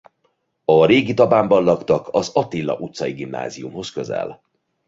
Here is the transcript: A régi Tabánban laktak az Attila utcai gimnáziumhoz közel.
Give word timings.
A 0.65 0.85
régi 0.85 1.13
Tabánban 1.13 1.63
laktak 1.63 2.07
az 2.11 2.29
Attila 2.33 2.77
utcai 2.77 3.11
gimnáziumhoz 3.11 3.89
közel. 3.91 4.41